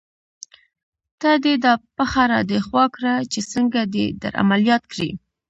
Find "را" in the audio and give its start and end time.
2.31-2.39